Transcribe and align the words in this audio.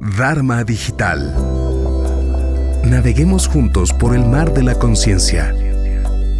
Dharma 0.00 0.64
Digital. 0.64 1.34
Naveguemos 2.84 3.46
juntos 3.46 3.92
por 3.92 4.16
el 4.16 4.24
mar 4.24 4.54
de 4.54 4.62
la 4.62 4.74
conciencia, 4.76 5.54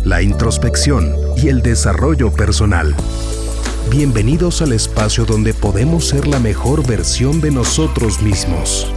la 0.02 0.22
introspección 0.22 1.14
y 1.36 1.48
el 1.48 1.60
desarrollo 1.60 2.32
personal. 2.32 2.94
Bienvenidos 3.90 4.62
al 4.62 4.72
espacio 4.72 5.26
donde 5.26 5.52
podemos 5.52 6.08
ser 6.08 6.26
la 6.26 6.38
mejor 6.38 6.86
versión 6.86 7.42
de 7.42 7.50
nosotros 7.50 8.22
mismos. 8.22 8.90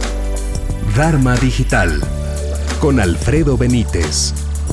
Dharma 0.96 1.36
Digital 1.36 2.00
con 2.80 3.00
Alfredo 3.00 3.58
Benítez, 3.58 4.32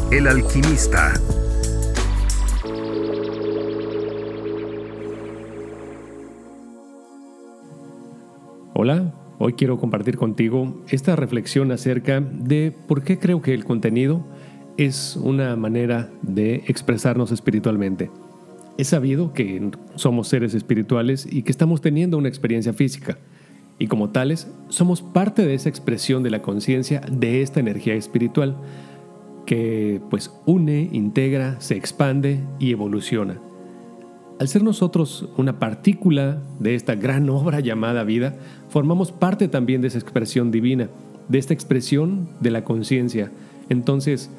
el 0.09 0.27
alquimista. 0.27 1.15
Hola, 8.73 9.20
hoy 9.41 9.53
quiero 9.53 9.79
compartir 9.79 10.17
contigo 10.17 10.83
esta 10.89 11.15
reflexión 11.15 11.71
acerca 11.71 12.21
de 12.21 12.73
por 12.87 13.03
qué 13.03 13.17
creo 13.17 13.41
que 13.41 13.53
el 13.53 13.65
contenido 13.65 14.23
es 14.77 15.15
una 15.15 15.55
manera 15.55 16.09
de 16.21 16.63
expresarnos 16.67 17.31
espiritualmente. 17.31 18.11
He 18.77 18.83
sabido 18.83 19.33
que 19.33 19.71
somos 19.95 20.27
seres 20.27 20.53
espirituales 20.53 21.27
y 21.29 21.43
que 21.43 21.51
estamos 21.51 21.81
teniendo 21.81 22.17
una 22.17 22.29
experiencia 22.29 22.73
física. 22.73 23.17
Y 23.79 23.87
como 23.87 24.11
tales, 24.11 24.47
somos 24.69 25.01
parte 25.01 25.45
de 25.45 25.55
esa 25.55 25.69
expresión 25.69 26.23
de 26.23 26.29
la 26.29 26.41
conciencia 26.41 27.01
de 27.11 27.41
esta 27.41 27.59
energía 27.59 27.95
espiritual 27.95 28.55
que 29.45 30.01
pues 30.09 30.31
une, 30.45 30.87
integra, 30.91 31.59
se 31.59 31.75
expande 31.75 32.39
y 32.59 32.71
evoluciona. 32.71 33.41
Al 34.41 34.47
ser 34.47 34.63
nosotros 34.63 35.29
una 35.37 35.59
partícula 35.59 36.41
de 36.57 36.73
esta 36.73 36.95
gran 36.95 37.29
obra 37.29 37.59
llamada 37.59 38.03
vida, 38.03 38.33
formamos 38.69 39.11
parte 39.11 39.47
también 39.47 39.81
de 39.81 39.89
esa 39.89 39.99
expresión 39.99 40.49
divina, 40.49 40.89
de 41.27 41.37
esta 41.37 41.53
expresión 41.53 42.27
de 42.39 42.49
la 42.49 42.63
conciencia. 42.63 43.31
Entonces, 43.69 44.31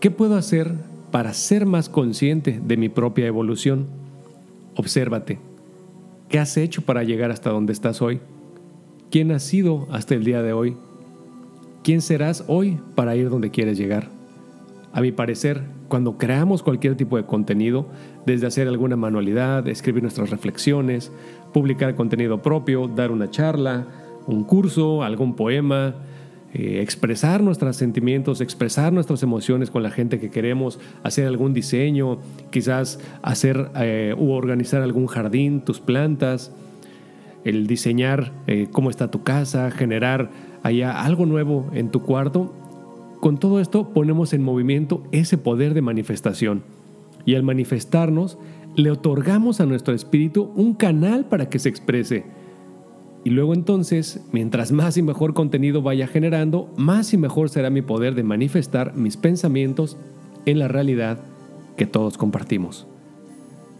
¿qué 0.00 0.10
puedo 0.10 0.34
hacer 0.34 0.72
para 1.12 1.34
ser 1.34 1.66
más 1.66 1.88
consciente 1.88 2.60
de 2.60 2.76
mi 2.76 2.88
propia 2.88 3.28
evolución? 3.28 3.86
Obsérvate. 4.74 5.38
¿Qué 6.28 6.40
has 6.40 6.56
hecho 6.56 6.82
para 6.82 7.04
llegar 7.04 7.30
hasta 7.30 7.50
donde 7.50 7.72
estás 7.72 8.02
hoy? 8.02 8.18
¿Quién 9.08 9.30
has 9.30 9.44
sido 9.44 9.86
hasta 9.92 10.16
el 10.16 10.24
día 10.24 10.42
de 10.42 10.52
hoy? 10.52 10.76
¿Quién 11.84 12.02
serás 12.02 12.42
hoy 12.48 12.80
para 12.96 13.14
ir 13.14 13.30
donde 13.30 13.52
quieres 13.52 13.78
llegar? 13.78 14.17
A 14.98 15.00
mi 15.00 15.12
parecer, 15.12 15.62
cuando 15.86 16.18
creamos 16.18 16.64
cualquier 16.64 16.96
tipo 16.96 17.16
de 17.16 17.24
contenido, 17.24 17.86
desde 18.26 18.48
hacer 18.48 18.66
alguna 18.66 18.96
manualidad, 18.96 19.68
escribir 19.68 20.02
nuestras 20.02 20.30
reflexiones, 20.30 21.12
publicar 21.52 21.94
contenido 21.94 22.42
propio, 22.42 22.88
dar 22.88 23.12
una 23.12 23.30
charla, 23.30 23.86
un 24.26 24.42
curso, 24.42 25.04
algún 25.04 25.36
poema, 25.36 25.94
eh, 26.52 26.80
expresar 26.82 27.44
nuestros 27.44 27.76
sentimientos, 27.76 28.40
expresar 28.40 28.92
nuestras 28.92 29.22
emociones 29.22 29.70
con 29.70 29.84
la 29.84 29.92
gente 29.92 30.18
que 30.18 30.30
queremos, 30.30 30.80
hacer 31.04 31.28
algún 31.28 31.54
diseño, 31.54 32.18
quizás 32.50 32.98
hacer 33.22 33.70
eh, 33.76 34.16
u 34.18 34.32
organizar 34.32 34.82
algún 34.82 35.06
jardín, 35.06 35.60
tus 35.60 35.78
plantas, 35.78 36.50
el 37.44 37.68
diseñar 37.68 38.32
eh, 38.48 38.66
cómo 38.72 38.90
está 38.90 39.12
tu 39.12 39.22
casa, 39.22 39.70
generar 39.70 40.30
allá 40.64 41.04
algo 41.04 41.24
nuevo 41.24 41.70
en 41.72 41.92
tu 41.92 42.02
cuarto 42.02 42.52
con 43.20 43.38
todo 43.38 43.60
esto 43.60 43.90
ponemos 43.90 44.32
en 44.32 44.42
movimiento 44.42 45.02
ese 45.12 45.38
poder 45.38 45.74
de 45.74 45.82
manifestación 45.82 46.62
y 47.24 47.34
al 47.34 47.42
manifestarnos 47.42 48.38
le 48.76 48.90
otorgamos 48.90 49.60
a 49.60 49.66
nuestro 49.66 49.94
espíritu 49.94 50.50
un 50.54 50.74
canal 50.74 51.26
para 51.26 51.48
que 51.48 51.58
se 51.58 51.68
exprese. 51.68 52.24
Y 53.24 53.30
luego 53.30 53.52
entonces, 53.54 54.24
mientras 54.32 54.72
más 54.72 54.96
y 54.96 55.02
mejor 55.02 55.34
contenido 55.34 55.82
vaya 55.82 56.06
generando, 56.06 56.72
más 56.76 57.12
y 57.12 57.18
mejor 57.18 57.50
será 57.50 57.70
mi 57.70 57.82
poder 57.82 58.14
de 58.14 58.22
manifestar 58.22 58.94
mis 58.94 59.16
pensamientos 59.16 59.96
en 60.46 60.58
la 60.58 60.68
realidad 60.68 61.18
que 61.76 61.86
todos 61.86 62.16
compartimos. 62.16 62.86